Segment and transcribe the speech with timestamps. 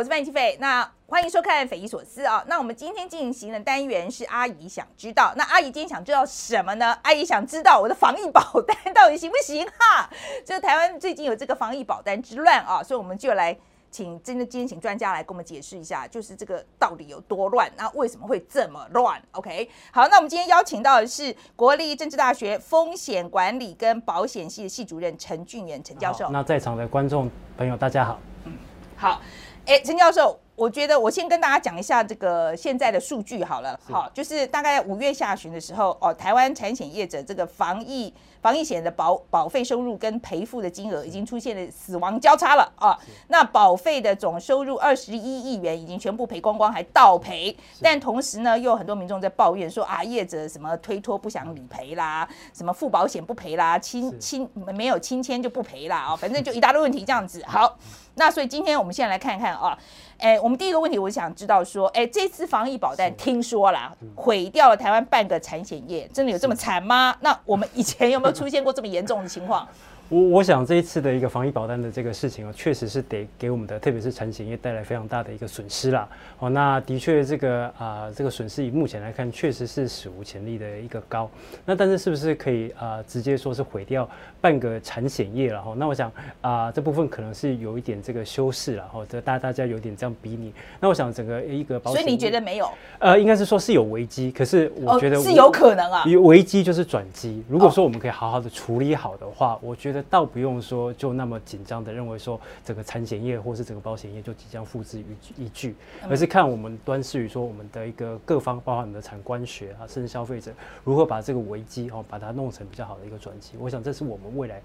[0.00, 0.56] 我是范琪斐。
[0.58, 2.42] 那欢迎收看《匪夷所思》啊。
[2.46, 5.34] 那我们今天进行的单元是阿姨想知道。
[5.36, 6.98] 那阿姨今天想知道什么呢？
[7.02, 10.08] 阿姨想知道我的防疫保单到底行不行哈？
[10.42, 13.54] 这个台湾最近有这个防疫保单之乱啊，所以我们就来
[13.90, 26.30] 请真的今天请专家来跟我们解释一下，就是这个到底有多乱，那为什么会这么乱？OK，好，那我们今天邀请到的是国立政治大学风险管理跟保险系的系主任陈俊元陈教授。
[26.30, 28.18] 那在场的观众朋友，大家好。
[28.46, 28.56] 嗯
[28.96, 29.20] 好。
[29.70, 33.78] 哎，陈教授，我觉得我先跟大家讲一下这个现在的数据好了。
[33.88, 42.98] 好，就是大概五月下旬的时候，哦，台湾产险业者这个防疫防疫险的保保费收入跟赔付的金额已经出现了死亡交叉了啊。
[43.28, 47.56] 那保费的总收入二十一亿元已经全部赔光光，还倒赔。
[47.82, 57.42] 但同时呢，又有很多民众在抱怨说啊，业者什么推脱不想理赔啦，什么付保险不赔啦，亲亲没有亲签就不赔啦啊，反正就一大堆问题这样子。
[57.46, 57.76] 好。
[58.16, 59.78] 那所以今天我们现在来看看啊，
[60.18, 67.16] 哎，我们第一个问题，我想知道说，哎，这次防疫保单听说啦毁掉了台湾半个产险业，真的有这么惨吗？
[67.20, 69.66] 那我们以前有没有出现过这么严重的情况？
[70.10, 76.08] 我我想这一次的一个防疫保单的这个事情啊，确实是得给我们的，特别是产险业带来非常大的一个损失啦。
[76.40, 81.30] 哦，那的确这个啊，这个损失以目前来看，确实是史无前例的一个高。
[81.64, 84.08] 那但是是不是可以啊，直接说是毁掉
[84.40, 85.62] 半个产险业了？
[85.62, 88.88] 哈，那我想啊，这部分可能是有一点这个修饰了。
[88.88, 90.52] 哈，这大大家有点这样比拟。
[90.80, 92.68] 那我想整个一个保险，所以你觉得没有？
[92.98, 96.02] 呃，应该是说是有危机，可是我觉得是有可能啊。
[96.04, 97.44] 有危机就是转机。
[97.48, 99.99] 如果说我们可以好好的处理好的话，我觉得。
[100.08, 105.04] 倒不用说就那么紧张的认为说整个产险业或是整个保险业就即将付之一
[105.44, 105.74] 一炬，
[106.08, 110.52] 而是看我们端视于说我们的一个各方，包含我们的产官学啊，甚至消费者
[110.84, 113.56] 如何把这个危机哦，把它弄成比较好的一个转机。
[113.58, 114.62] 我想这是我们未来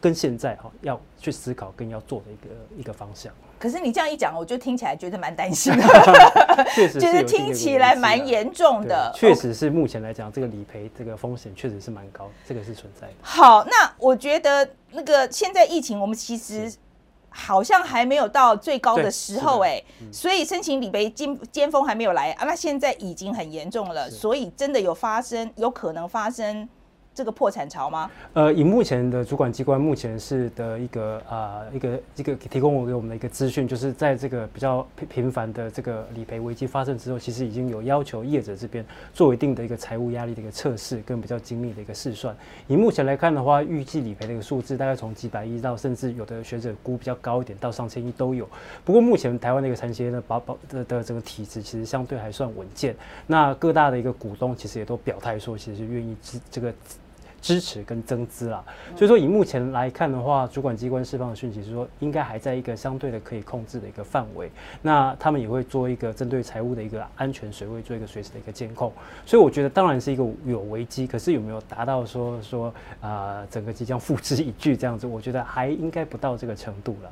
[0.00, 3.32] 跟现在哈要去思考跟要做的一个一个方向。
[3.56, 5.82] 可是你这样一讲，我就听起来觉得蛮担心的，
[6.74, 9.10] 确实， 就是听起来蛮严重的。
[9.14, 13.14] 确实是目前来讲，这个理赔这个风险确实是蛮高，这个是存在的。
[13.22, 16.70] 好，那我觉得那个现在疫情，我们其实
[17.30, 19.82] 好像还没有到最高的时候，哎，
[20.12, 22.44] 所以申请理赔尖尖峰还没有来啊。
[22.44, 26.68] 那现在已经很严重了，所以真的有发生，有可能发生。
[27.14, 28.10] 这个破产潮吗？
[28.32, 42.36] 呃，以目前的主管机关目前是的一个啊一个一个提供我给我们的一个资讯，就是在这个比较频频繁的这个理赔危机发生之后，其实已经有要求业者这边做一定的一个财务压力的一个测试，跟比较精密的一个试算。
[42.66, 48.48] 以目前来看的话，预计理赔的一个数字大概从几百亿到甚至有的学者估比较高一点到上千亿都有。
[48.84, 52.96] 不过目前台湾的一个产险的保保的的整个体质其实相对还算稳健。
[53.28, 56.74] 那各大的一个股东其实也都表态说，其实愿意支这个。
[57.44, 58.64] 支持跟增资啦，
[58.96, 64.50] 所以说以目前来看的话，主管机关释放的讯息是说，应该还在一个相对的可以控制的一个范围。
[64.80, 68.90] 那他们也会做一个针对财务的一个安全水位做一个随时的一个监控。
[69.26, 77.10] 所以我觉得当然是一个有危机，可是有没有达到说说啊整个即将付之一炬这样子，我觉得还应该不到这个程度了。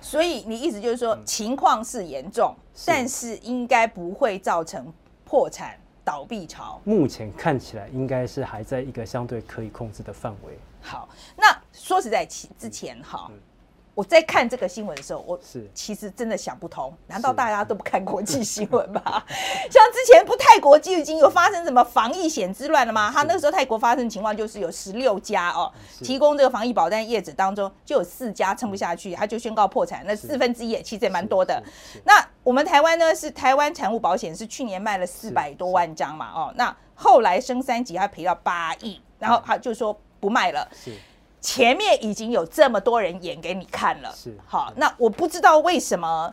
[0.00, 2.52] 所以你意思就是说情况是严重，
[2.84, 4.92] 但是应该不会造成
[5.24, 5.78] 破产。
[6.08, 10.58] 倒闭潮目前看起来应该是还在一个相对可以控制的范围。
[10.80, 13.30] 好，那说实在，其之前哈。
[13.94, 19.02] 我在看这个新闻的时候，我是其实真的想不通，难道大家都不看国际新闻吗？
[19.68, 23.10] 像之前不泰国就已经有发生什么防疫险之乱了吗？
[23.12, 30.04] 他那个时候泰国发生情况就是有十六家哦，提供这个防疫保单业者当中就有四家撑不下去，他就宣告破产。
[30.06, 31.60] 那四分之一其实也蛮多的。
[32.04, 40.66] 那我们台湾呢是台湾产物保险是去年卖了四百多万张嘛哦，那后来升三级他赔到八亿，然后他就说不卖了。
[41.42, 46.32] 前面已经有这么多人演给你看了，是好，那我不知道为什么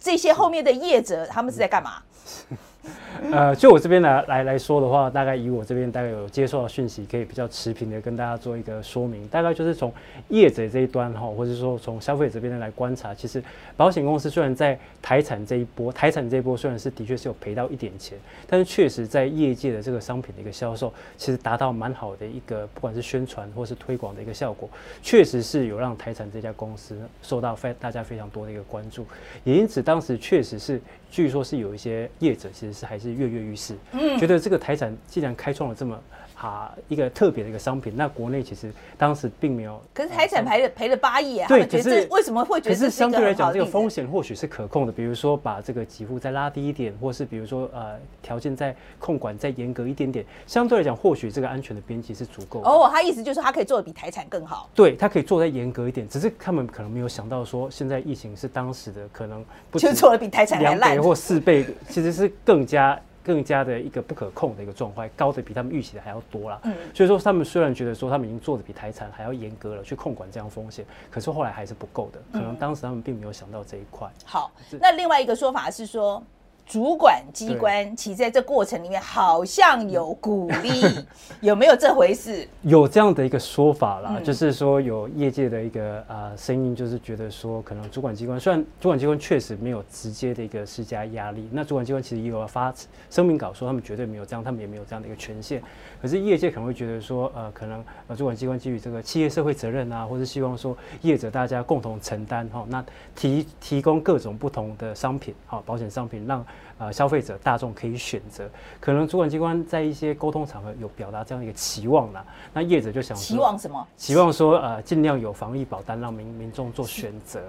[0.00, 2.02] 这些后面的业者他们是在干嘛？
[3.32, 9.26] 呃，就我这边来来来说的话，大概以我这边大概有接受到讯息，可以比较持平的跟大家做一个说明。
[9.28, 9.92] 大概就是从
[10.28, 13.42] 业者这一端哈，或者说从消费者这边来观察，其实
[13.74, 24.68] 保险公司虽然在台产这一波，台产这一波虽然是的确是有赔到一点钱，但是确实在业界的这个商品的一个销售，其实达到蛮好的一个，不管是宣传或是推广的一个效果，
[25.02, 29.06] 确实是有让台产这家公司受到非大家非常多的一个关注，
[29.42, 30.80] 也因此当时确实是，
[31.16, 32.74] 据说是有一些业者其实。
[32.74, 35.98] 是还是跃跃欲试，嗯，觉得这个台产既然开创了这么。
[36.38, 39.80] 啊，一个特别的一个商品，那国内其实当时并没有。
[39.94, 42.74] 可是台产赔了赔了八亿啊，对，可是为什么会觉得？
[42.74, 44.92] 可是相对来讲，这个风险或许是可控的。
[44.92, 52.60] 比如说把这个给付再拉低一点，或是比如说呃条件再控管再严格一点点，相对来讲或许这个安全的边际是足够。
[52.60, 54.68] 哦，他意思就是他可以做的比台产更好。
[54.74, 63.00] 对他可以做再严格一点，只是他们可能没有想到说现在疫情是当时的可能不就做的比台产还烂或四倍，其实是更加。
[63.26, 66.60] 更加的一个不可控的一个状况，高的比他们预期的还要多啦。
[66.62, 72.20] 嗯，所以说他们虽然觉得说他们已经做的比台产还要严格了，去控管这样风险，可是后来还是不够的。
[72.32, 74.08] 可能当时他们并没有想到这一块。
[74.24, 76.22] 好，那另外一个说法是说。
[76.66, 80.82] 主管机关其实在这过程里面好像有鼓励，
[81.40, 82.46] 有没有这回事？
[82.62, 92.74] 有这样的一个说法啦，就是说有业界的一个啊声音，就是觉得说可能主管机关虽然主管机关确实没有直接的一个施加压力，那主管机关其实也有发
[93.08, 95.62] 声明稿说他们绝对没有这样，他们也没有这样的一个权限。
[96.02, 102.84] 可是业界可能会觉得说，呃，可能呃主管机关基于这个企业社会责任啊，或者希望说业者大家共同承担哈，那
[103.14, 106.44] 提提供各种不同的商品，好保险商品让。
[106.78, 108.48] 啊，消费者大众可以选择，
[108.78, 112.24] 可能主管机关在一些沟通场合有表达这样一个期望啦。
[112.52, 113.86] 那业者就想期望什么？
[113.96, 117.40] 期望说呃，尽量有防疫保单，让民民众做选择。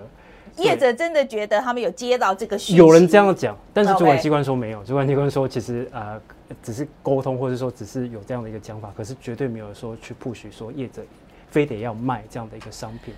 [0.55, 4.83] 业者真的觉得他们有接到这个需有人这样讲，但是主管机关说没有。
[4.85, 6.19] 主管机关说其实呃，
[6.63, 11.03] 只是沟通，或者说只是有这样的一个讲法，可是绝对没有说去 push 说业者
[11.49, 13.13] 非得要卖这样的一个商品。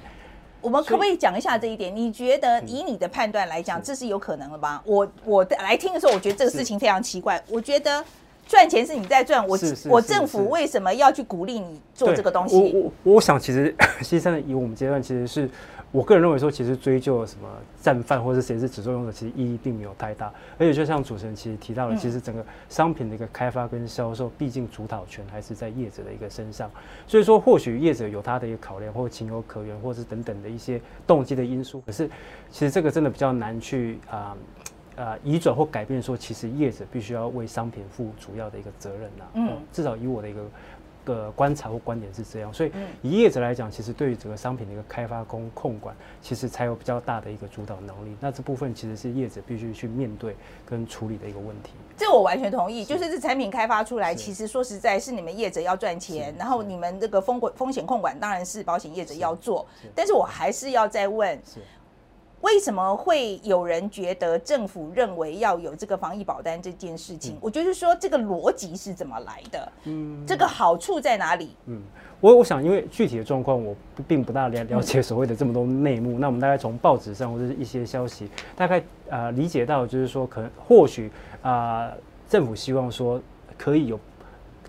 [0.62, 1.96] 我们可不可以讲一下这一点？
[1.96, 4.82] 你觉得以你的判断来讲，这是有可能的吗？
[4.86, 7.42] 我我来听的时候，我觉得这个事情非常奇怪。
[7.48, 8.04] 我觉得
[8.50, 9.56] 赚钱是你在赚，我
[9.86, 12.58] 我政府为什么要去鼓励你做这个东西？
[12.74, 15.48] 我我我想，其实 实际以我们阶段其实是。
[15.92, 17.50] 我个人认为说，其实追究什么
[17.82, 20.32] 战犯或者谁是始作俑者，其实意义并没有太大。
[20.60, 26.70] 而且就像主持人其实提到了，其实整个商品的一个开发跟销售，毕竟主导权还是在业者的一个身上。
[27.08, 31.82] 所以说，或许业者有他的一个考量，或情有可原，或是等等的一些动机的因素。
[31.88, 32.08] 可是，
[32.52, 34.38] 其实这个真的比较难去啊
[35.00, 36.02] 啊移转或改变。
[36.02, 39.26] 说，其实业者必须要为商品负主要的一个责任呐。
[39.34, 40.46] 嗯，至少以我的一个。
[41.06, 48.16] 个观察或观点是这样，所以以业者来讲，其实对于整个商品的一个开发、工控管，其实才有比较大的一个主导能力。
[48.20, 50.36] 那这部分其实是业者必须去面对
[50.66, 51.72] 跟处理的一个问题。
[51.98, 59.66] 这我完全同意，就是这产品开发出来，其实说实在，是你们业者要赚钱，然后你们这个风管风险控管当然是保险业者要做。
[59.96, 61.42] 但是我还是要再问。
[62.42, 67.38] 为什么会有人觉得政府认为要有这个防疫保单这件事情？
[67.42, 69.72] 我就是说，这个逻辑是怎么来的？
[69.84, 71.50] 嗯，这个好处在哪里？
[71.66, 71.82] 嗯，
[72.22, 73.76] 我我想，因为具体的状况我
[74.08, 76.18] 并不大了了解所谓的这么多内幕。
[76.18, 81.12] 那我们大概从报纸上或者是一些消息，大概呃理解到，就是说，可能或许
[81.42, 81.92] 啊，
[82.30, 83.22] 政府希望说
[83.58, 84.00] 可以有。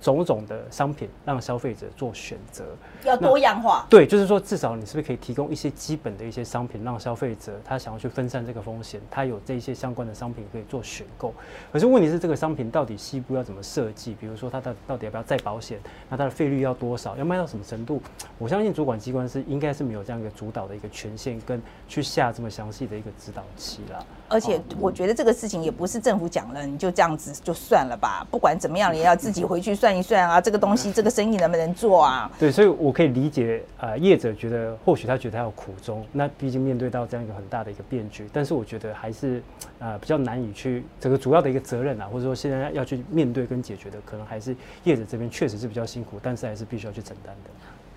[0.00, 2.64] 种种的商品让消费者做选择，
[3.04, 3.84] 要多样化。
[3.90, 11.34] 对，就是说至少你是不是可以提供一些基本的一些商品，让消费者他想要去分散这个风险，他有这一些相关的商品可以做选购。
[11.72, 14.14] 可是问题是这个商品到底西部要怎么设计？
[14.14, 15.78] 比如说它的到底要不要再保险？
[16.08, 17.16] 那它的费率要多少？
[17.16, 18.00] 要卖到什么程度？
[18.38, 24.06] 我相信主管机关是应该是没有这样一个主导的一个权限，跟去下这么详细的一个指导期了。
[24.28, 28.26] 而且我觉得这个事情也不是政府讲了你就这样子就算了吧。
[28.30, 32.30] 不管怎么样，也要自己回去算一算啊，这个东西这个生意能不能做啊？
[32.38, 39.42] 对，所以我可以理解啊，业者觉得或许他觉得他有苦衷，那毕竟面对到这样一个很大的一个变局，但是我觉得还是
[39.78, 44.54] 啊比较难以去这个主要的一个责任啊，或者说现在要去面对跟解决的，可能还是
[44.84, 47.50] 业者这边确实是比较辛苦，但是还是必须要去承担的。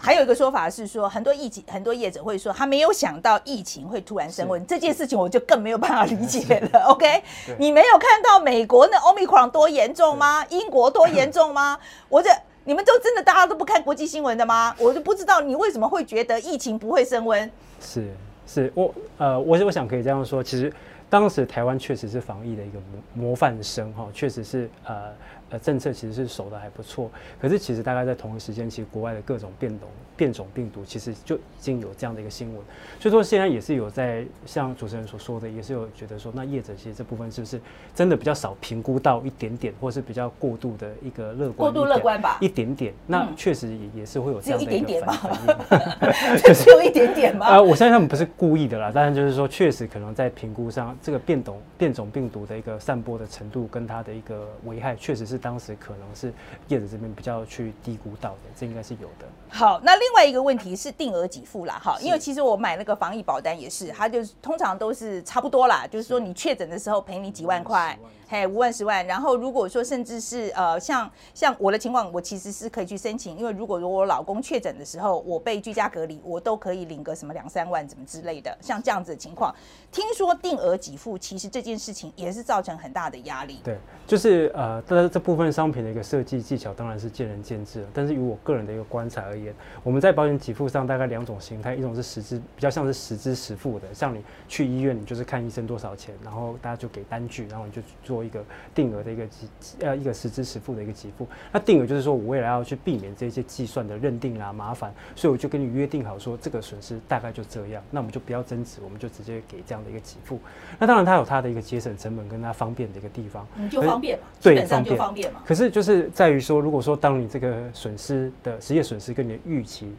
[0.04, 6.82] 还有一个说法是说，很多疫情，很多业者会说，他没有想到疫情会突然升温，这件事情我就更没有办法理解了。
[6.88, 7.24] OK，
[7.58, 10.46] 你没有看到美国那 Omicron 多严重吗？
[10.50, 11.80] 英国多严重吗？
[12.10, 12.30] 我这
[12.66, 14.76] 你们都真的大家都不看国际新闻的吗？
[14.78, 17.50] 我就不知道你为什么会觉得疫情不会升温。
[17.80, 18.14] 是
[18.46, 20.74] 是，我呃，我我想可以这样说，其实
[21.10, 22.80] 当时台湾确实是防疫的一个
[23.14, 25.14] 模模范生哈，确实是呃。
[25.54, 32.58] 呃，政策其实是守的还不错，可是其实大概在同一时间，其实国外的各种变动、变种病毒，其实就已经有这样的一个新闻。
[33.00, 37.62] 所以说现在也是有在像主持人所说的，也是有觉得说，那业者其实这部分是不是
[37.94, 41.72] 真的比较少评估到一点点，或是比较过度的一个乐观？
[41.72, 42.92] 过度乐观吧，一点点。
[43.06, 46.50] 那确实也也是会有这样的一个反应。
[46.52, 47.46] 只有一点点吗？
[47.46, 55.43] 啊，我相信他们不是故意的啦，但是就是说，确实可能在评估上，这个变种变种病毒的一个散播的程度跟它的一个危害，确实是。
[55.44, 56.34] 当时可能是
[56.70, 59.28] 业者这边比较去低估到的，这应该是有的。
[59.50, 67.96] 好，那另外一个问题是定额给付啦，哈，因为其实我买那个防疫保单也是，它就是通常都是差不多啦，就是说你确诊的时候赔你几万块。
[68.34, 69.06] 哎，五万十万。
[69.06, 79.54] 然后如果说甚至是呃，像像我的情况，我其实是可以去申请，因为如果如果我老公确诊的时候，我被居家隔离，我都可以领个什么两三万怎么之类的，像这样子的情况。
[79.92, 83.60] 听说定额给付，其实这件事情也是造成很大的压力。
[83.64, 87.88] 对，就是呃，这这部分商品的一个设计技巧当然是见仁见智了。
[87.94, 101.28] 但是以我个人的一个观察而言，我们在保险给付上大概两种形态，一种是实支，比较像是实支实付的，像你去医院，你就是看医生多少钱，然后大家就给单据，然后你就做一个定额的一个给呃一个实支实付的一个给付。
[101.52, 110.40] 那定额就是说我未来要去避免这些计算的认定啊麻烦，所以我就跟你约定好说这个损失大概就这样，那我们就不要争执，我们就直接给这样的一个给付。
[110.80, 115.42] 那当然它有它的一个节省成本跟它方便的一个地方，你就方便嘛，对基本上就方便嘛。
[115.46, 119.94] 可是就是在于说，如果说当你这个损失的实业损失跟你的预期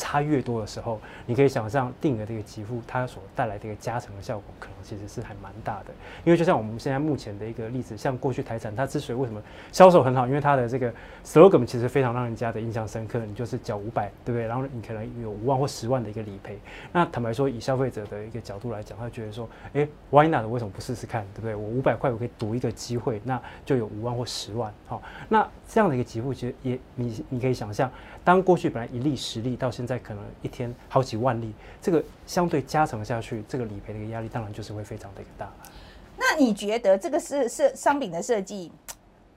[0.00, 5.92] 差越多的时候，你可以想象定额的一个给付，它所带来的一个加成的效果，可能其实是还蛮大的。
[6.24, 10.90] 因为就像我们现在目前的一个例子，像过去台产，它之所以为什么销售很好，因为它的这个
[11.22, 14.46] slogan 其实非常让人家的印象深刻，你就是缴五百，对不对？
[14.46, 16.58] 然后你可能有五万或十万的一个理赔。
[16.92, 20.46] 那坦白说，以消费者的一个角度来讲，他觉得说，诶 w h y not？
[20.46, 21.54] 为什么不试试看，对不对？
[21.54, 24.72] 我五百块我可以赌一个机会，那就有五万或十万。
[24.86, 27.90] 好，那这样的一个给付，其实也你你可以想象，
[28.24, 35.50] 当过去本来一例十例，到现在可能一天好几万例，这个相对加成下去，这个理赔的一个压力当然就是会非常的一个大。
[36.16, 38.70] 那你觉得这个是是商品的设计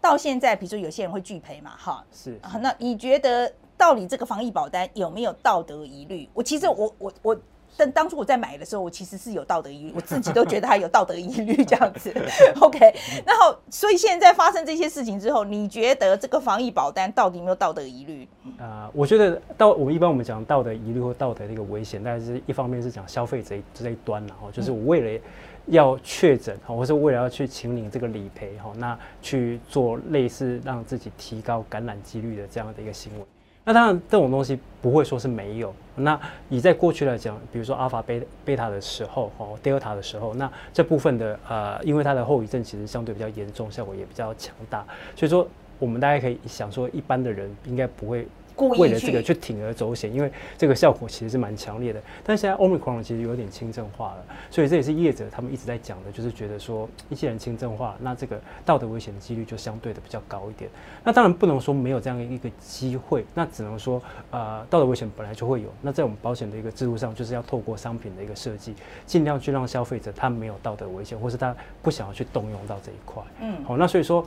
[0.02, 6.28] 到现在，比如说有些人会拒赔嘛，哈，是啊，那你觉得到底这个防疫保单有没有道德疑虑？
[6.34, 7.38] 我其实我我我。
[7.78, 12.14] 但当初我在买的时候，我其实是有道德疑虑，我自己都觉得它有道德疑虑这样子。
[12.62, 12.80] OK，
[13.26, 18.28] 然后所以现在发生这些事情之后，你觉得这个防疫保单到底有没有道德疑虑？
[18.60, 25.24] 啊，我觉得道我们一般我们讲道德疑虑或道德的一个危险，但是一方面是讲消费者这一端然后就是我为了
[25.68, 33.26] 要确诊哈，或是为了要去请领这个理赔哈，那去做类似让自己提高感染几率的这样的一个行为。
[33.66, 35.74] 那当然，这种东西不会说是没有。
[35.96, 45.48] 那以在过去来讲，比如说阿尔法、贝贝塔的时候，哦，德尔塔的时候，那这部分的呃，因为它的后遗症其实相对比较严重，效果也比较强大，所以说
[45.80, 48.28] 我们大家可以想说，一般的人应该不会。
[48.58, 52.02] 为了这个去铤而走险，因为这个效果其实是蛮强烈的。
[52.24, 60.70] 但现在 Omicron 其实有点轻症化了，所以这也是业者他们一直在讲的，就是觉得说一些人轻症化，那这个道德危险的几率就相对的比较高一点。
[61.04, 65.70] 那当然不能说没有这样一个机会，那只能说呃道德危险本来就会有。
[65.82, 73.24] 那在我们保险的一个制度上，就是要透过商品的一个设计，尽量去让消费者他没有道德危险，或是他不想要去动用到这一块。
[73.42, 74.26] 嗯，好，那所以说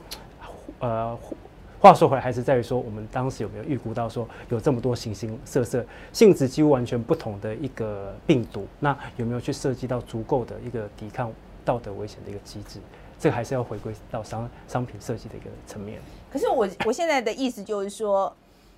[0.79, 1.17] 呃。
[1.79, 8.65] 话说回来，还是在于说，我们当时有没有预估到说有这么多形形色色、性质几乎完全不同的一个病毒？
[8.79, 11.31] 那有没有去设计到足够的一个抵抗
[11.63, 12.79] 道德危险的一个机制？
[13.19, 15.99] 这个还是要回归到商商品设计的一个层面。
[16.31, 18.35] 可是我我现在的意思就是说，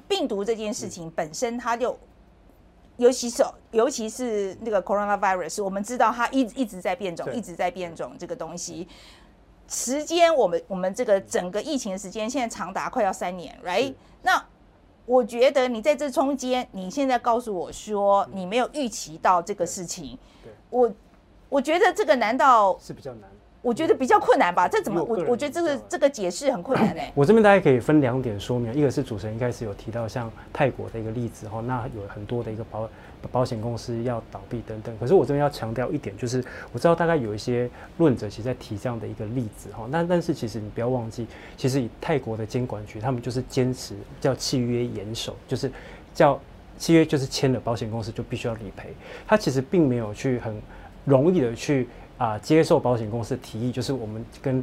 [0.07, 1.97] 病毒这件事情本身，它就
[2.97, 8.87] 尤其是尤其是那个 coronavirus，我们知道它一一直在变种，一直在变种这个东西。
[9.69, 13.93] 时间，我们我们这个整个疫情的时间现在长达快要三年，right？
[14.23, 14.43] 那
[15.05, 20.17] 我觉得你在这中间，你现在告诉我说你没有预期到这个事情，
[20.69, 20.91] 我
[21.47, 23.29] 我觉得这个难道是比较难？
[23.61, 27.11] 我觉得比较困难吧，这怎么我我觉得这个这个解释很困难哎。
[27.15, 32.89] 我这边大家可以分两点说明，一个是主持人一开始有提到像泰国的一个例子哈，那有很多的一个保
[33.31, 34.97] 保险公司要倒闭等等。
[34.99, 45.71] 可是我这边要强调一点，就是我知道大概有一些论者其实在提这样的一个例子哈，那但是其实你不要忘记，其实以泰国的监管局，他们就是坚持叫契约严守，就是
[46.13, 46.39] 叫
[46.77, 48.89] 契约就是签了保险公司就必须要理赔，
[49.27, 50.55] 他其实并没有去很
[51.05, 51.87] 容易的去。
[52.19, 54.61] 啊，接受保险公司的提议，就是我们跟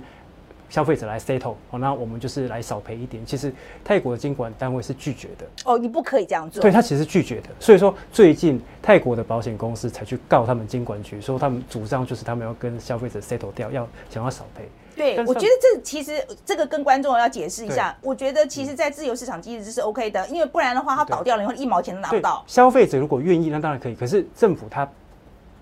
[0.69, 3.25] 消费者来 settle，哦，那我们就是来少赔一点。
[3.25, 3.53] 其实
[3.85, 5.47] 泰国的监管单位是拒绝的。
[5.65, 6.61] 哦，你不可以这样做。
[6.61, 7.49] 对他其实拒绝的。
[7.61, 14.69] 所以说，最近泰国的保险公司才去告他们监管局，说他们主张就是他们要跟消费者 settle 掉，要想要少赔。
[14.97, 17.97] 对，我觉得这其实这个跟观众要解释一下。
[18.01, 22.43] 我觉得其实，在自由市场机制是 OK 的，因为不然的话，它倒掉了以后一毛钱都拿不到。
[22.47, 23.95] 消费者如果愿意，那当然可以。
[23.95, 24.89] 可是政府它。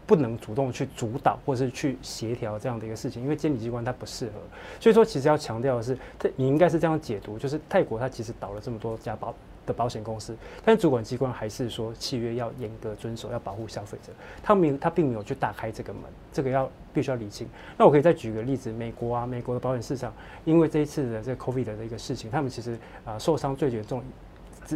[0.07, 4.33] 不能主动去主导或是去协调这样的一个事情，因为监理机关它不适合。
[4.79, 5.97] 所以说，其实要强调的是，
[6.37, 9.35] 你应该是这样解读，就是泰国它其实倒了这么多家保
[9.67, 14.13] 的保险公司，但主管机关还是说契约要严格遵守，要保护消费者。
[14.43, 17.49] 他没他并没有去打开这个门，这个要必须要理清。
[17.79, 20.13] 那我可以再举个例子，美国啊，美国的保险市场，
[20.45, 24.03] 因为这一次的这个 COVID 的一个事情，他们其实啊受伤最严重。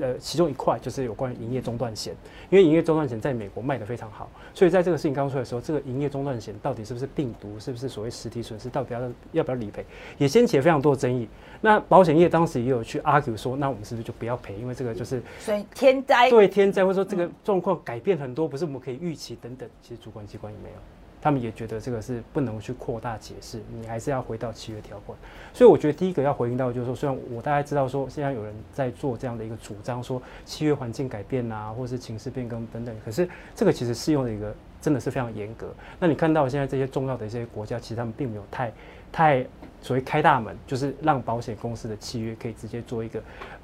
[0.00, 2.14] 呃，其中一块就是有关于营业中断险，
[2.50, 9.00] 因为营业中断险在美国卖得非常好，所以在这个事情刚出来的时候，这个营业中断险到底是不是病毒，是不是所谓实体损失，到底要
[9.32, 9.84] 要不要理赔，
[10.18, 11.28] 也掀起了非常多的争议。
[11.60, 20.76] 那保险业当时也有去 argue 说，那我们是不是就不要赔，因为这个就是所以天灾对天灾，或者说这个状况改变很多，不是我们可以预期等等，其实主管机关也没有。
[21.20, 25.18] 他们也觉得这个是不能去扩大解释，你还是要回到契约条款。
[25.52, 35.74] 所以我觉得第一个要回应到就是说，虽然我大概知道说现在有人在做这样的一个主张，说契约环境改变啊，或是情势变更等等，可是这个其实适用的一个真的是非常严格。
[35.98, 38.72] 那你看到现在这些重要的一些国家，其实他们并没有太
[39.12, 39.46] 太。
[39.80, 43.22] 所谓开大门，就是让保险公司的契约可以直接做一个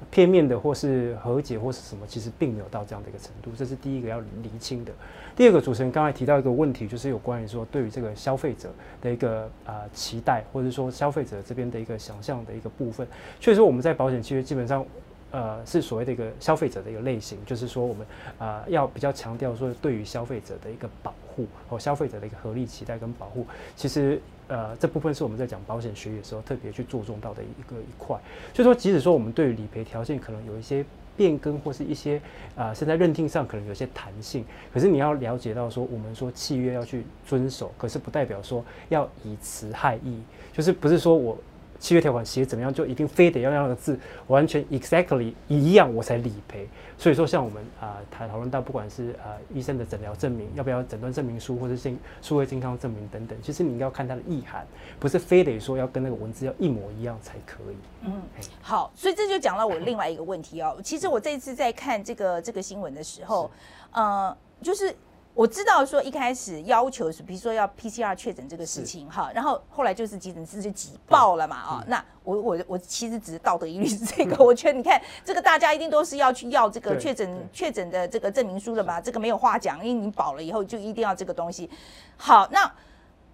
[0.09, 3.51] 片面的，或是和解，或是什么，其实并没有到这样的一个程度。
[3.57, 4.93] 这是第一个要厘清的。
[5.35, 13.05] 第二个，主持人刚才提到一个问题，就是有关于说对于这个消费者的一个啊期待，或者说消费者这边的一个想象的一个部分。
[13.41, 14.85] 确实，我们在保险契约基本上。
[15.31, 23.45] 呃，是所谓的一个消费者的一个类型，就是说我们啊要比较强调说对于消费者的一个保护和消费者的一个合理期待跟保护。
[23.75, 28.17] 其实呃这部分是我们在讲保险学的时候特别去注重到的一个一块。
[28.53, 30.85] 所以说，即使说我们对理赔条件可能有一些
[31.15, 32.21] 变更或是一些
[32.55, 40.21] 啊现在认定上可能有些弹性，可是你要了解到说我们说契约要去遵守，可是不代表说要以词害义，
[40.53, 41.37] 就是不是说我。
[41.79, 46.67] 契约条款写怎么样，就一定非得要那个字完全 exactly 一样我才理赔。
[46.97, 54.65] 所以说，像我们啊谈讨论到，不管是啊医生的诊疗证明，要不要诊断证明书，或者是数位健康证明等等，其实你应该要看它的意涵，
[54.99, 57.75] 不是非得说要跟那个文字要一模一样才可以。
[58.05, 58.21] 嗯，
[58.61, 60.77] 好，所以这就讲到我另外一个问题哦。
[60.83, 63.51] 其实我这一次在看这个这个新闻的时候，
[63.91, 64.95] 呃，就是。
[65.35, 81.69] 我知道说一开始要求是，比如说要 PCR 确诊这个事情哈，然后后来就是急诊室就挤爆了嘛啊，那我我我其实只是道德疑虑是这个， 我觉得你看这个大家一定都是要去要这个确诊确诊的这个证明书的嘛，这个没有话讲，因为你保了以后就一定要这个东西。
[82.15, 82.65] 好，那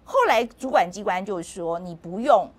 [0.02, 2.50] 后来主管机关就是说你不用。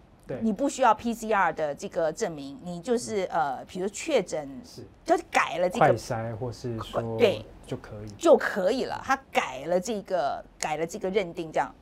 [0.42, 4.82] 你不需要 PCR 的这个证明，你就是呃，比如确诊，是。
[5.04, 9.02] 就是改了这个快筛，或是说对就可以就可以了。
[9.04, 11.74] 他改了这个改了这个认定，这样。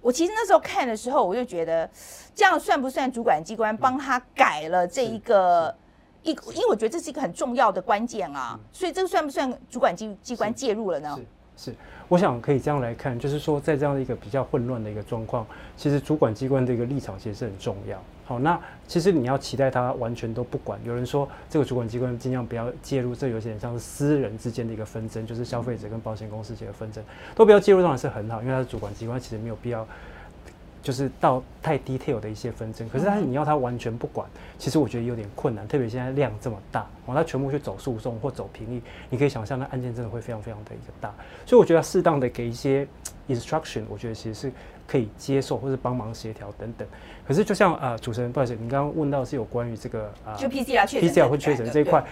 [0.00, 1.88] 我其实那时候看的时候，我就觉得
[2.34, 5.74] 这样算不算主管机关帮他改了这一个
[6.22, 6.30] 一？
[6.30, 11.18] 因为我觉得这是一个很重要的关键啊，所以这个算不算主管机机关介入了呢？
[11.56, 11.74] 是。
[12.08, 18.02] 我想可以这样来看，就是说，在这样的一个比较混乱的一个状况，其实主管机关的一个立场其实是很重要。
[18.28, 20.78] 好，那其实你要期待他完全都不管。
[20.84, 27.02] 有人说这个主管机关尽量不要介入，这有点像是私人之间的一个纷争，就是消费者跟保险公司间的纷争，
[27.34, 29.88] 都不要介入，当然是很好，因为他是主管机关，其实没有必要。
[30.80, 34.26] 就是到太 detail 的一些纷争，可是他你要他完全不管，
[34.58, 41.12] 其实我觉得有点困难，特别现在量这么大，哦，他全部去走诉讼或走评议，你可以想象那案件真的会非常非常的一个大，
[41.44, 42.86] 所以我觉得适当的给一些
[43.28, 44.52] instruction，我觉得其实是
[44.88, 46.88] 可以接受或者帮忙协调等等。
[47.24, 52.04] 可是就像啊主持人不好意思，你刚刚问到是有关于这个啊，就 PCR 确 PCR 会确诊这一块，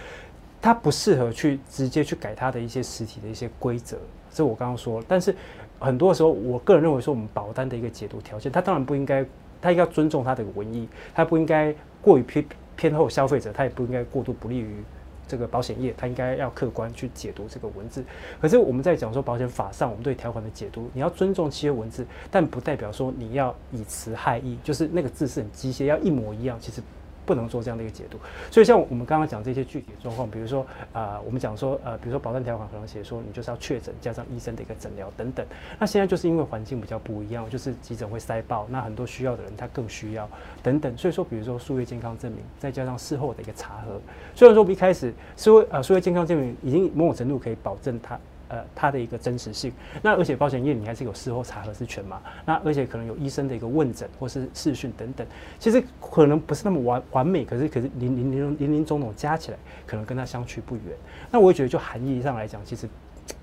[0.61, 3.97] 它不适合去直接去改它的一些实体的一些规则，
[4.31, 5.35] 这我刚刚说，但是。
[5.79, 9.23] 很多时候，我个人认为说，我们保单的一个解读条件，它当然不应该，
[9.61, 12.43] 它应该尊重它的文意，它不应该过于偏
[12.75, 14.83] 偏厚消费者，它也不应该过度不利于
[15.27, 18.03] 这个保险业，它应该要客观去解读这个文字。
[18.41, 26.81] 可是我们在讲说保险法上，我们对条款的解读，你要尊重契约文字，但不代表说你要以词害意，就是那个字是很机械，要一模一样，其实。
[27.27, 28.17] 不能做这样的一个解读，
[28.49, 35.45] 所以像我们刚刚讲这些具体的状况，比如说啊，我们讲说呃，比如说保障条款可能写说你就是要确诊加上医生的一个诊疗等等，
[35.77, 40.27] 那现在就是因为环境比较不一样，就是急诊会塞爆，那很多需要的人他更需要
[40.63, 43.99] 等等，所以说比如说数位健康证明，再加上事后的一个查核，
[44.33, 48.17] 虽然说我们一开始数呃数位健康证明已经某种程度可以保证它。
[48.49, 52.21] 呃，它的一个真实性，那而且保险业你还是有事后查核是全嘛？
[52.45, 55.27] 那而且可能有医生的一个问诊或是视讯等等，
[55.59, 60.83] 其实可能不是那么完完美，可是可是零零零零零总总加起来，可能跟他相去不远。
[61.29, 62.87] 那我也觉得就含义上来讲，其实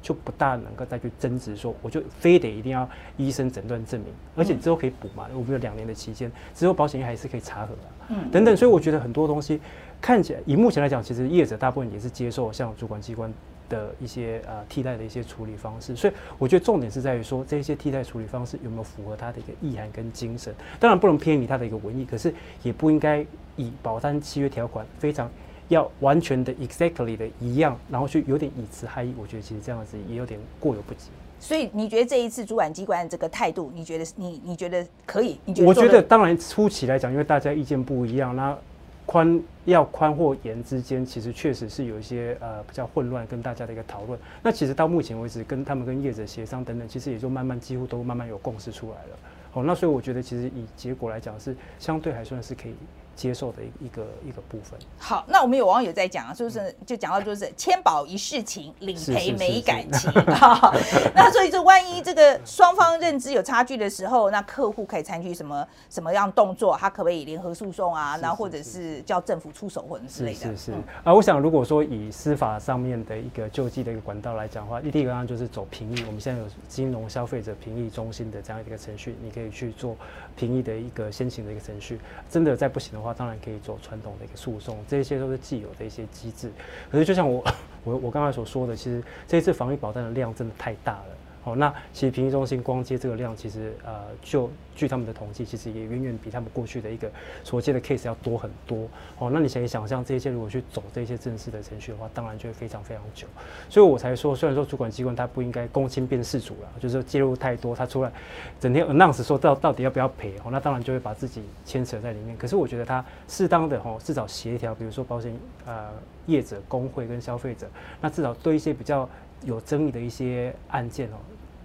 [0.01, 2.89] 就不大能够再去争执说，我就非得一定要
[3.19, 5.27] 医生诊断证明，而且之后可以补嘛？
[5.35, 8.57] 我们有两年的期间，之后保险业还是可以查核啊，嗯，等等。
[8.57, 9.61] 所以我觉得很多东西
[10.01, 13.31] 看起来，以目前来讲，其实业者大部分也是接受像主管机关。
[13.69, 20.55] 的一些呃替代的一些处理方式，所以我觉得重点是在于说这些替代处理方式有没有符合它的一个意涵跟精神。
[20.79, 23.25] 当然不能偏离它的一个文艺，可是也不应该
[23.57, 25.31] 以保单契约条款非常
[25.69, 29.15] 要完全的 exactly 的一样，然后去有点以词害意。
[29.19, 31.11] 我觉得其实这样子也有点过犹不及。
[31.41, 35.39] 所以你觉得这一次主管机关这个态度，你觉得你你觉得可以？
[35.45, 35.69] 你觉得？
[35.69, 38.57] 我觉得当然初期来讲，因为大家意见不一样，那
[39.05, 44.19] 宽要宽或严之间，其实确实是有一些呃比较混乱，跟大家的一个讨论。
[44.43, 49.19] 那其实到目前为止，跟他们跟业者协商等等，其实也就慢慢几乎都慢慢有共识出来了。
[49.51, 52.75] 好，那所以我觉得其实以结果来讲，是相对还算是可以。
[53.15, 54.79] 接受的一个一个部分。
[54.99, 60.75] 好，那我们有网友在讲啊，就是就讲到就是签保一事情，理赔没感情哈。
[61.15, 66.77] 那 所以这万一这个双方认知有差距的时候，那客户可以采取什么什么样动作？
[66.77, 68.17] 他可不可以联合诉讼啊？
[68.21, 70.39] 那或者是叫政府出手或者之类的？
[70.39, 70.73] 是是
[71.03, 76.05] 啊，我想如果说以司法上面的一个救济的一个管道来讲的话，第一个当就是走评议。
[76.07, 79.97] 我们现在有金融消费者评议中心的这样一个程序，你可以去做
[80.37, 81.99] 评议的一个先行的一个程序。
[82.31, 86.51] 真的再不行的话，话当然可以走传统的一个诉讼，这些都是既有的一些机制。
[86.91, 87.45] 可是就像我
[87.85, 91.14] 我我刚才所说的，其实这一次防御保单的量真的太大了。
[91.45, 97.11] 哦，那其实评议中心光接这个量，其实呃，就据他们的统计，其实也远远比他们过去的一个
[97.43, 98.89] 所接的 case 要多很多。
[99.19, 103.27] 哦，那你可以想象，这些如果去走这些正式的程序的话，当然就会非常非常久。
[103.69, 108.11] 所以我才说，虽然说主管机关他不应该公亲变事主了，就是说介入太多，他出来
[108.59, 112.35] 整天 announce 说到到底要不要赔，哦，那当然就会把自己牵扯在里面。
[112.39, 115.31] 可是我觉得他适当的哦，至少协调，比如说保险
[115.67, 115.91] 呃
[116.27, 117.69] 业者工会跟消费者，
[118.01, 119.07] 那至少对一些比较
[119.45, 121.17] 有争议的一些案件哦。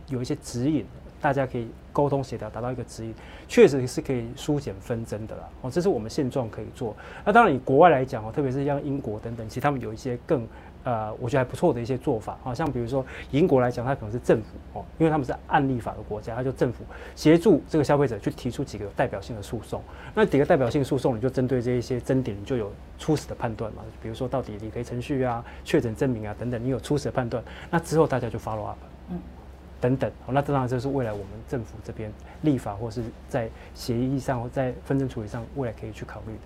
[0.07, 0.83] 有一些指引，
[1.21, 3.13] 大家可以沟通协调，达到一个指引，
[3.47, 5.47] 确实是可以疏解纷争的啦。
[5.61, 6.95] 哦，这是我们现状可以做。
[7.23, 10.47] 那当然，以国外来讲哦，特别是像英国等等，其实他们有一些更
[10.83, 12.37] 呃，我觉得还不错的一些做法。
[12.43, 16.83] 好像比如说英国来讲，它可能是政府哦，因为他们是案例法的国家，它就政府
[17.15, 19.81] 协助这个消费者去提出几个代表性的诉讼。
[20.13, 23.83] 那几个代表性诉讼，你就针对这一些争点，你就有初始的判断嘛。
[24.01, 28.77] 比如说到底理赔程序啊、确诊证明啊等等，你有初始的判断，那之后大家就 follow up。
[29.09, 29.19] 嗯。
[29.81, 32.11] 等等，那当然这是未来我们政府这边
[32.41, 36.39] 立法或是在协议上或在纷争处理上未来可以去考虑的。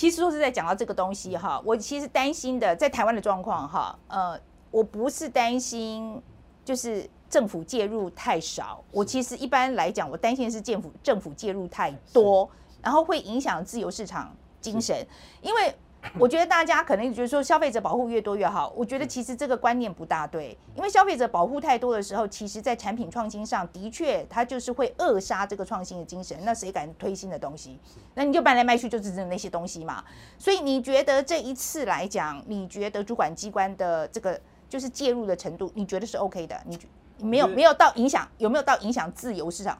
[0.00, 6.18] 其实说是在讲到这个东西哈，我其实担心的在台湾的状况哈，呃，我不是担心
[6.64, 12.48] 就是政府介入太少，我其实一般来讲，我担心的是政府政府介入太多，
[12.80, 15.06] 然后会影响自由市场精神，
[15.42, 15.76] 因为。
[16.18, 26.36] 我觉得大家可能觉得说消费者保护越多越好，我觉得其实这个观念不大对，因为消费者保护太多的时候，其实在产品创新上的确它就是会扼杀这个创新的精神。
[26.42, 27.78] 那谁敢推新的东西？
[28.14, 30.02] 那你就卖来卖去就是那些东西嘛。
[30.38, 36.58] 所以你觉得这一次来讲，你觉得主管机关的这个就是介入的程度，你觉得是 OK 的？
[36.64, 36.78] 你
[37.18, 39.78] 没有没有到影响有没有到影响自由市场？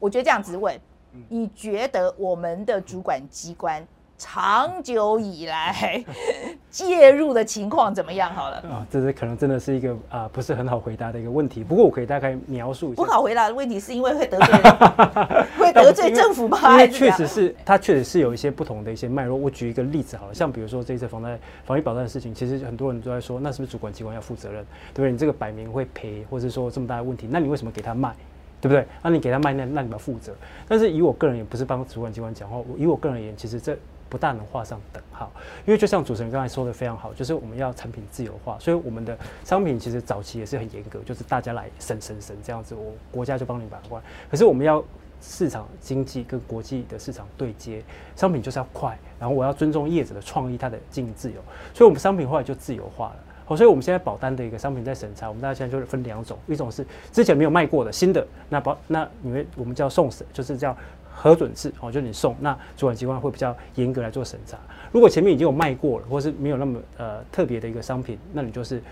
[0.00, 0.78] 我觉得这样子问，
[1.28, 3.86] 你觉得我们的主管机关？
[4.18, 6.02] 长久以来
[6.70, 8.32] 介入的情况怎么样？
[8.34, 11.62] 好了啊，这是可能真的是一个啊不是很好回答的一个问题。
[11.62, 13.02] 不过我可以大概描述一下。
[13.02, 14.48] 不好回答的问题是因为会得罪，
[15.58, 16.58] 会得罪政府吗？
[16.72, 19.36] 因为确实是它确实是有一些不同的一些脉络。
[19.36, 24.64] 我举一个例子好了，像比如说这一次房贷防疫保障的事情，其实很多人都在说，那是不是主管机关要负责任？
[24.94, 25.12] 对不对？
[25.12, 28.14] 你这个摆明会赔，或者说这么大的问题，那你为什么给他卖？
[28.60, 28.86] 对不对？
[29.02, 30.34] 那你给他卖，那那你们负责。
[30.66, 33.76] 但是以我个人也不是帮主管机关讲话，以我个人而言，其实这。
[34.08, 35.30] 不大能画上等号，
[35.64, 44.02] 因为就像主持人刚才说的非常好，就是我们要产品自由化，所以我们的商品其实早期也是很严格，就是大家来审审审这样子，我国家就帮你把关。
[44.30, 44.82] 可是我们要
[45.20, 47.82] 市场经济跟国际的市场对接，
[48.14, 51.40] 商品就是要快，然后我要尊重业者的创意，它的经营自由，
[51.74, 53.16] 所以我们商品后来就自由化了。
[53.44, 60.76] 好，所以我们现在保单的一个商品在审查，我们大家现在就是分两种，一种是之前没有卖过的新的，那保那你们我们叫送审，就是叫。
[61.18, 64.58] 核准制哦，就你送，那主管机关会比较严格来做审查。
[64.92, 68.82] 如果前面已经有卖过了，或是没有那么呃特别的一个商品，那你就是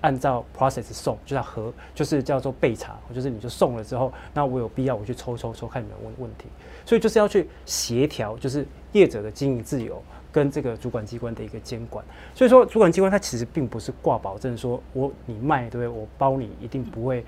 [0.00, 6.46] 按照 process 送，就叫核，就是叫做备查，就是你就送了之后，那我有必要我去抽抽抽看有没有问问题。
[6.84, 10.00] 所以就是要去协调，就是业者的经营自由
[10.30, 12.04] 跟这个主管机关的一个监管。
[12.32, 15.88] 所以说主管机关它其实并不是挂保证说我你卖对不对？
[15.88, 17.24] 我包你一定不会。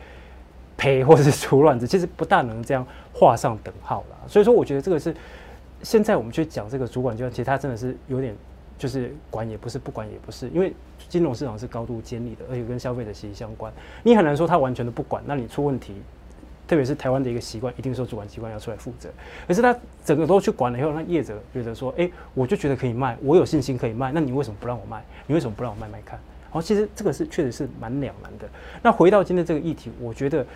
[0.79, 4.17] 赔或者是出乱子，其实不大能这样画上等号了。
[4.29, 5.15] 所以说，我觉得这个是
[5.83, 8.35] 现在我们去讲这个主管机关，其实它真的是有点
[8.79, 10.73] 就是管也不是，不管也不是，因为
[11.09, 13.73] 金融市场是高度监理的，而且跟消费者息息相关。
[14.05, 15.95] 你很难说它完全都不管，那你出问题，
[16.69, 19.09] 特别是台湾的一个习惯，一定说主管机关要出来负责。
[19.49, 25.03] 可是他整个都去管了以后，那业者觉得说，哎，我就觉得可以卖，我有信心可以卖，那你为什么不让我卖？
[25.27, 26.17] 你为什么不让我卖卖看？
[26.51, 28.49] 好，其实这个是确实是蛮两难的。
[28.83, 30.47] 那回到今天这个议题，我觉得。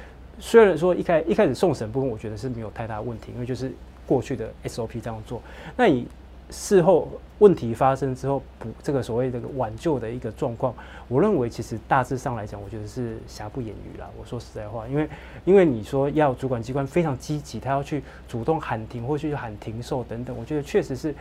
[0.44, 3.72] 虽然说一开一开始送审部分，我觉得是没有太大问题，因为就是
[4.04, 5.40] 过去的 SOP 这样做。
[5.76, 6.08] 那你
[6.50, 10.74] 事后问题发生之后补这个所谓这个挽救的一个状况，
[11.06, 14.10] 我认为其实大致上来讲，我觉得是瑕不掩瑜啦。
[14.20, 15.08] 我说实在话，因为
[15.44, 21.14] 因为你说要主管机关非常积极，他要去主动喊停或去喊停售等等，我觉得确实是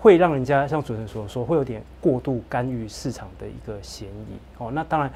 [0.00, 4.68] 会让人家像主持人所说，会有点过度干预市场的一个嫌疑哦。
[4.72, 5.10] 那当然，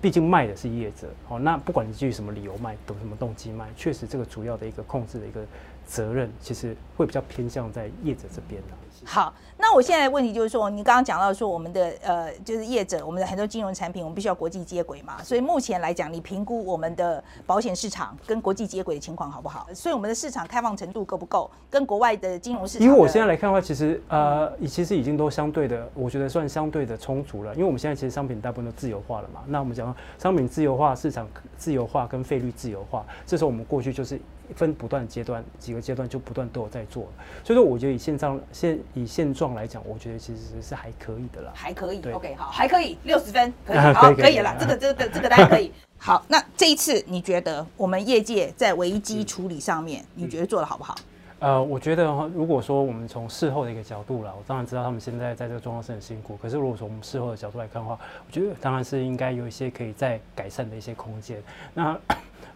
[0.00, 1.38] 毕竟卖的是业者哦。
[1.38, 5.44] 那不管你基于什么理由卖，等什么动机卖，确实这个主要的一个控制的一个
[5.86, 8.68] 责任，其实会比较偏向在业者这边的。
[9.04, 15.22] 好，那我现在的问题就是说，你刚刚讲到说，我们的呃，就是业者，我们的很多金融产品，我们必须要国际接轨嘛。
[15.22, 19.68] 所以目前来讲，你评估我们的保险市场跟国际接轨的情况好不好？
[19.74, 21.48] 所以我们的市场开放程度够不够？
[21.70, 22.86] 跟国外的金融市场？
[22.86, 27.54] 因为我现在来看的话，其实呃，其实已经都相对的，我觉得算相对的充足了。
[27.54, 29.42] 因为我们现在其实商品大部分都自由化了嘛。
[29.46, 34.18] 那我们讲商品自由化、市场自由化跟费率自由化，这时候我们过去就是。
[34.54, 37.08] 分不断阶段，几个阶段就不断都有在做，
[37.42, 45.72] 所以说我觉得以现状现以现状来讲，我觉得其实是还可以的啦，还可以，OK，好，还可以，六十分，可以，好，可以了，这个这个这个大家可以。
[45.98, 50.94] 好，那这一次你觉得我们业界在危机处理上面，你觉得做的好不好？
[51.38, 52.04] 呃，我觉得
[52.34, 61.42] 如果说我们从事后的一个角度啦，我当然知道他们现在在这个状况是很辛苦，可是如果从我们事后的角度来看的话，我觉得当然是应该有一些可以再改善的一些空间。
[61.74, 61.98] 那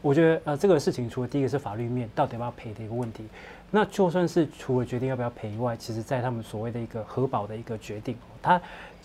[0.03, 3.25] 我觉得呃，这个事情除了第一个是法律面到底要不要赔的一个问题，
[3.71, 8.61] 那就算是除了决定要不要赔以外，其实在他们所谓的一个核保的一个决定，他。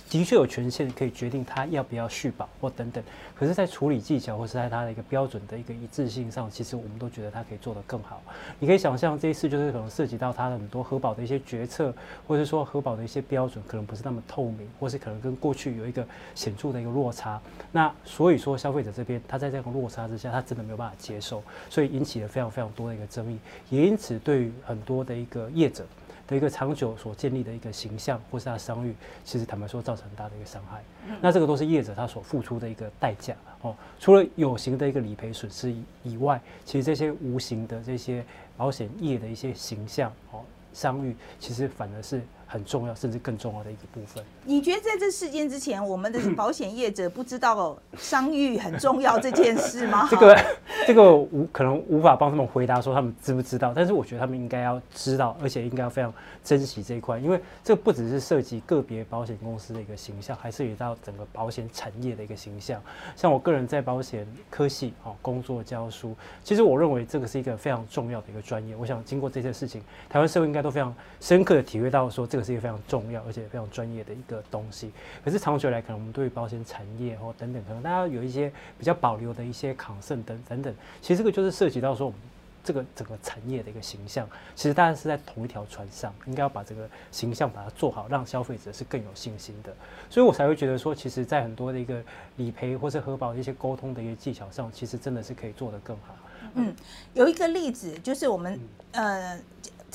[0.10, 3.04] 的确有权限可以决定他要不要续保或等等，
[3.36, 8.22] 可是，在处理技巧或是在他的一个标准的一个一致性上，其实我们都觉得他可以做得更好。
[8.60, 11.94] 你可以想象，这一次就是可能涉及到他的很多核保的一些决策，
[12.28, 17.41] 或者说核保的一些标准，可能不是那么透明，或是可能跟过去有一个显著的一个落差。
[17.72, 23.39] 那所以说，消费者这边他在这个落差之下，他真的没有办法接受，所以引起了非常非常多的一个争议，
[23.72, 25.84] 也因此对于很多的一个业者。
[26.28, 30.84] 的一个长久所建立的一个形象，或是他商誉，其实坦白说造成很大的一个伤害。
[31.22, 33.76] 那这个都是业者他所付出的一个代价哦。
[34.00, 38.24] 除了有形的一个理赔损失以外，其实这些无形的这些
[38.58, 40.42] 保险业的一些形象哦、
[40.74, 42.22] 商誉，其实反而是。
[42.47, 44.23] 很重要，甚至更重要的一个部分。
[44.43, 50.08] 你觉得在这事件之前，我们的保险业者不知道商誉很重要这件事吗？
[50.12, 50.45] 这个，
[50.88, 62.81] 这个无可能无法帮他们回答说他们知不知道，但是我觉得他们应该要知道，而且应该要非常珍惜这一块，因为这不只是涉及个别保险公司的一个形象，还涉及到整个保险产业的一个形象。
[63.15, 68.75] 像我个人在保险科系啊工作教书，其实我认为这个是一个非常重要的一个专业。
[68.75, 72.45] 我想经过这些事情，台湾社会应该都非常深刻的体会到说这个。
[72.45, 74.91] 是一个非常重要而且非常专业的一个东西。
[75.24, 80.71] 可是长久来可能，我们对于保险产业或等等，可能大家有一些比较保留的一些抗胜等等等。
[81.02, 82.19] 其实这个就是涉及到说，我们
[82.63, 89.74] 这个整个产业的一个形象，其实大家是在同一条船上，应该要把这个形象把它做好，让消费者是更有信心的。
[90.08, 92.00] 所以我才会觉得说，其实在很多的一个
[92.36, 96.15] 理赔或是核保一些沟通的一些技巧上，其实真的是可以做得更好。
[96.54, 96.71] 嗯，
[97.15, 98.60] 有一个例子就是我们
[98.91, 99.39] 呃。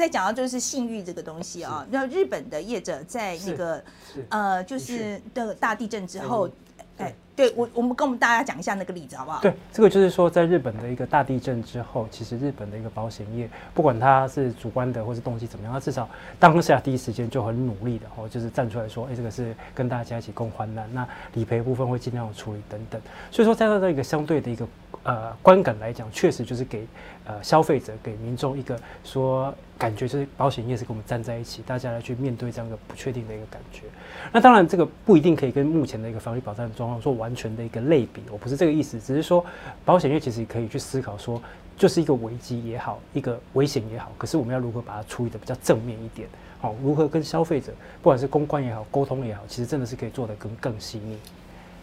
[0.00, 3.84] 再讲到就是信誉这个东西啊，那日本的业者在那个
[4.30, 6.48] 呃，就是的大地震之后，
[6.96, 9.42] 哎，对我我们跟我们大家讲一下那个例子好不好？
[9.42, 16.08] 对，这个就是说在日本的一个大地震之后，其实日本的一个保险业，不管它是主观的或是动机怎么样，它至少
[16.38, 22.98] 当下第一时间就很努力的哦，就是站出来说，哎，这个是跟大家一起共患难，那理赔部分会尽量处理等等。
[23.30, 24.66] 所以说，在它的一个相对的一个
[25.02, 26.86] 呃观感来讲，确实就是给
[27.26, 29.54] 呃消费者给民众一个说。
[29.80, 33.84] 感觉就是保险业是跟我们站在一起，大家来去面对这样一个不确定的一个感觉。
[34.30, 38.22] 那当然，这个不一定可以跟目前的一个法律保障的状况做完全的一个类比。
[38.30, 39.42] 我不是这个意思，只是说
[39.82, 41.40] 保险业其实可以去思考说，
[41.78, 46.28] 就是一个危机也好，一个危险也好，可是我们要如何把它处理的比较正面一点？
[46.60, 51.16] 好，如何跟消费者，不管是公关也好，沟通也好，其实真的是可以做得更更细腻。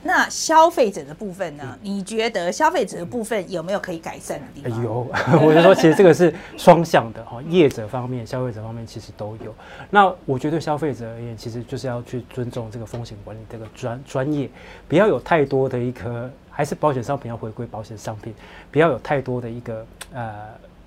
[0.03, 1.77] 那消费者的部分呢？
[1.81, 4.83] 你觉得消费者的部分有没有可以改善的地方？
[4.83, 5.07] 有，
[5.41, 9.53] 我就说其实这个是双向的哈，业者方面、消费者方面其实都有。
[9.89, 14.49] 那我觉得消费者而言，其实就是要去尊重这个风险管理这个专专业，
[14.87, 18.33] 不要有太多的一个，还是保险商品要回归保险商品，
[18.71, 20.33] 不要有太多的一个呃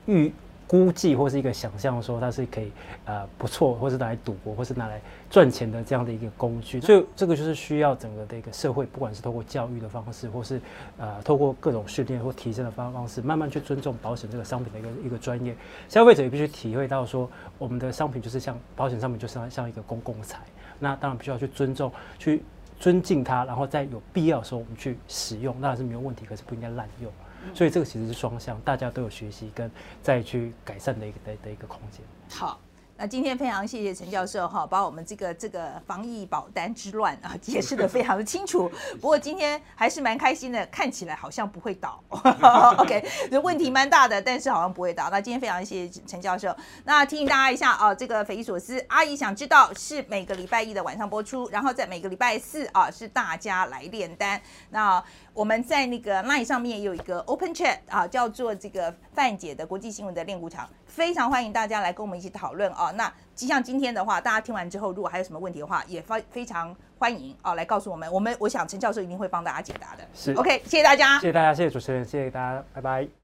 [0.07, 0.33] 预。
[0.71, 2.71] 估计或是一个想象，说它是可以
[3.05, 6.81] 呃不错，或是拿来赌博，或是拿来赚钱的这样的一个工具。
[6.81, 10.61] 所以这个就是需要整个的一个社会，不管是透过教育的方式，或是
[10.97, 15.57] 呃透过各种训练或提升的方方式，慢慢去尊重保险这个商品的一个一个专业。
[15.89, 17.29] 消费者也必须体会到说，
[17.59, 20.39] 我们的商品就是像保险商品，就是像一个公共财。
[20.79, 22.45] 那当然必须要去尊重、去
[22.79, 27.11] 尊敬它，然后在有必要的时候我们去使用，当然是没有问题，可是不应该滥用。
[27.55, 29.71] 所以这个其实是双向，大家都有学习跟
[30.03, 32.01] 再去改善的一个的的一个空间。
[32.31, 32.61] 好。
[33.01, 38.71] 那今天非常谢谢陈教授哈，把我们这个这个防疫保单之乱啊解释的非常的清楚。
[39.01, 41.99] 不过今天还是蛮开心的，看起来好像不会倒。
[42.77, 43.03] OK，
[43.43, 45.09] 问题蛮大的，但是好像不会倒。
[45.09, 46.55] 那今天非常谢谢陈教授。
[46.85, 54.39] 那提醒大家一下啊，这个匪夷所思，阿姨想知道是每个礼拜一的晚上播出，然后在每个礼拜四啊是大家来炼丹。
[54.69, 62.91] 那我们在那个 LINE 上面有一个 Open Chat 啊，叫做这个范姐的国际新闻的练鼓场，非常欢迎大家来跟我们一起讨论啊。
[62.97, 68.11] 那就像今天的话，大家听完之后，如果还有什么问题的话，也非非常欢迎啊来告诉我们。
[68.13, 70.03] 我们我想陈教授一定会帮大家解答的。
[70.13, 73.20] 是 OK，谢谢大家，谢谢大家，谢谢主持人，谢谢大家，拜拜。